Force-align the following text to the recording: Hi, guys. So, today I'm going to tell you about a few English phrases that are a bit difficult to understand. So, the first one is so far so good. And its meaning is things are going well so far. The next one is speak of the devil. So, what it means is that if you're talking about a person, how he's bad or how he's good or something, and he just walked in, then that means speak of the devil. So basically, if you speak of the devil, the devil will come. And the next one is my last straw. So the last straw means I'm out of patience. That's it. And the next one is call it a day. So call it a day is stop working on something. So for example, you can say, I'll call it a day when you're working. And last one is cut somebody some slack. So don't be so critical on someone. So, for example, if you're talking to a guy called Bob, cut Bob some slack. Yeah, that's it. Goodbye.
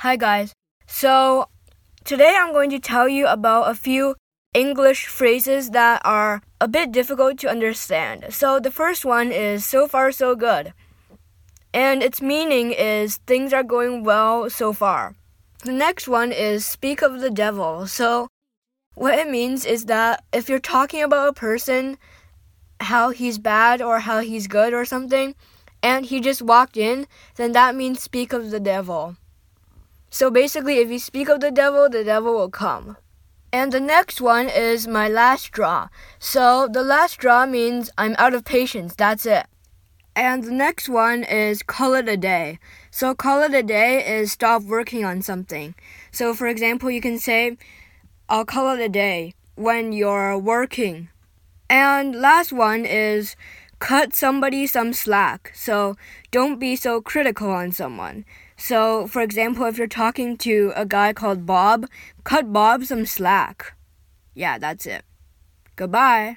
Hi, 0.00 0.16
guys. 0.16 0.54
So, 0.86 1.50
today 2.06 2.34
I'm 2.34 2.54
going 2.54 2.70
to 2.70 2.78
tell 2.78 3.06
you 3.06 3.26
about 3.26 3.70
a 3.70 3.74
few 3.74 4.14
English 4.54 5.04
phrases 5.04 5.72
that 5.72 6.00
are 6.06 6.40
a 6.58 6.66
bit 6.66 6.90
difficult 6.90 7.36
to 7.40 7.50
understand. 7.50 8.24
So, 8.30 8.58
the 8.58 8.70
first 8.70 9.04
one 9.04 9.30
is 9.30 9.66
so 9.66 9.86
far 9.86 10.10
so 10.10 10.34
good. 10.34 10.72
And 11.74 12.02
its 12.02 12.22
meaning 12.22 12.72
is 12.72 13.18
things 13.26 13.52
are 13.52 13.62
going 13.62 14.02
well 14.02 14.48
so 14.48 14.72
far. 14.72 15.16
The 15.64 15.72
next 15.72 16.08
one 16.08 16.32
is 16.32 16.64
speak 16.64 17.02
of 17.02 17.20
the 17.20 17.28
devil. 17.28 17.86
So, 17.86 18.28
what 18.94 19.18
it 19.18 19.28
means 19.28 19.66
is 19.66 19.84
that 19.84 20.24
if 20.32 20.48
you're 20.48 20.60
talking 20.60 21.02
about 21.02 21.28
a 21.28 21.34
person, 21.34 21.98
how 22.80 23.10
he's 23.10 23.36
bad 23.36 23.82
or 23.82 23.98
how 23.98 24.20
he's 24.20 24.46
good 24.46 24.72
or 24.72 24.86
something, 24.86 25.34
and 25.82 26.06
he 26.06 26.20
just 26.20 26.40
walked 26.40 26.78
in, 26.78 27.06
then 27.36 27.52
that 27.52 27.74
means 27.74 28.00
speak 28.02 28.32
of 28.32 28.50
the 28.50 28.60
devil. 28.60 29.16
So 30.10 30.30
basically, 30.30 30.78
if 30.78 30.90
you 30.90 30.98
speak 30.98 31.28
of 31.28 31.40
the 31.40 31.50
devil, 31.52 31.88
the 31.88 32.04
devil 32.04 32.34
will 32.34 32.50
come. 32.50 32.96
And 33.52 33.72
the 33.72 33.80
next 33.80 34.20
one 34.20 34.48
is 34.48 34.86
my 34.86 35.08
last 35.08 35.44
straw. 35.44 35.88
So 36.18 36.68
the 36.70 36.82
last 36.82 37.12
straw 37.12 37.46
means 37.46 37.90
I'm 37.96 38.14
out 38.18 38.34
of 38.34 38.44
patience. 38.44 38.94
That's 38.94 39.26
it. 39.26 39.46
And 40.14 40.44
the 40.44 40.52
next 40.52 40.88
one 40.88 41.22
is 41.24 41.62
call 41.62 41.94
it 41.94 42.08
a 42.08 42.16
day. 42.16 42.58
So 42.90 43.14
call 43.14 43.42
it 43.42 43.54
a 43.54 43.62
day 43.62 44.04
is 44.04 44.32
stop 44.32 44.62
working 44.62 45.04
on 45.04 45.22
something. 45.22 45.74
So 46.10 46.34
for 46.34 46.46
example, 46.46 46.90
you 46.90 47.00
can 47.00 47.18
say, 47.18 47.56
I'll 48.28 48.44
call 48.44 48.76
it 48.76 48.80
a 48.80 48.88
day 48.88 49.34
when 49.54 49.92
you're 49.92 50.36
working. 50.36 51.08
And 51.68 52.14
last 52.14 52.52
one 52.52 52.84
is 52.84 53.36
cut 53.78 54.14
somebody 54.14 54.66
some 54.66 54.92
slack. 54.92 55.52
So 55.54 55.96
don't 56.30 56.58
be 56.58 56.76
so 56.76 57.00
critical 57.00 57.50
on 57.50 57.72
someone. 57.72 58.24
So, 58.60 59.06
for 59.06 59.22
example, 59.22 59.64
if 59.64 59.78
you're 59.78 59.86
talking 59.86 60.36
to 60.38 60.74
a 60.76 60.84
guy 60.84 61.14
called 61.14 61.46
Bob, 61.46 61.86
cut 62.24 62.52
Bob 62.52 62.84
some 62.84 63.06
slack. 63.06 63.74
Yeah, 64.34 64.58
that's 64.58 64.84
it. 64.84 65.02
Goodbye. 65.76 66.36